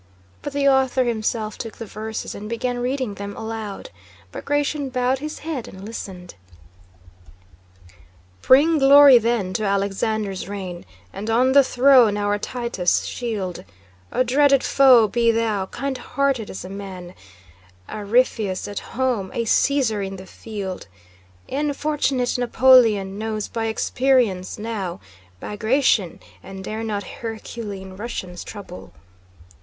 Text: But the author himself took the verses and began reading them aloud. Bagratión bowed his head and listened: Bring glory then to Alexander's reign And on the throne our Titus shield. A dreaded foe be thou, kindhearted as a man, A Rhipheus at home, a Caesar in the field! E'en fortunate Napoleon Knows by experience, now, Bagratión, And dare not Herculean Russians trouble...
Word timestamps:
But 0.41 0.53
the 0.53 0.67
author 0.67 1.03
himself 1.03 1.59
took 1.59 1.77
the 1.77 1.85
verses 1.85 2.33
and 2.33 2.49
began 2.49 2.79
reading 2.79 3.13
them 3.13 3.37
aloud. 3.37 3.91
Bagratión 4.33 4.91
bowed 4.91 5.19
his 5.19 5.37
head 5.45 5.67
and 5.67 5.85
listened: 5.85 6.33
Bring 8.41 8.79
glory 8.79 9.19
then 9.19 9.53
to 9.53 9.63
Alexander's 9.63 10.49
reign 10.49 10.85
And 11.13 11.29
on 11.29 11.51
the 11.51 11.63
throne 11.63 12.17
our 12.17 12.39
Titus 12.39 13.03
shield. 13.05 13.63
A 14.11 14.23
dreaded 14.23 14.63
foe 14.63 15.07
be 15.07 15.29
thou, 15.29 15.67
kindhearted 15.67 16.49
as 16.49 16.65
a 16.65 16.69
man, 16.69 17.13
A 17.87 18.03
Rhipheus 18.03 18.67
at 18.67 18.79
home, 18.79 19.29
a 19.35 19.45
Caesar 19.45 20.01
in 20.01 20.15
the 20.15 20.25
field! 20.25 20.87
E'en 21.47 21.73
fortunate 21.73 22.39
Napoleon 22.39 23.19
Knows 23.19 23.47
by 23.47 23.65
experience, 23.67 24.57
now, 24.57 24.99
Bagratión, 25.39 26.19
And 26.41 26.63
dare 26.63 26.83
not 26.83 27.03
Herculean 27.03 27.95
Russians 27.95 28.43
trouble... 28.43 28.93